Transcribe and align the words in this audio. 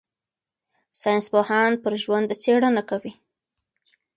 ساینسپوهان 1.01 1.71
پر 1.83 1.93
ژوند 2.03 2.29
څېړنه 2.43 2.83
کوي. 2.89 3.13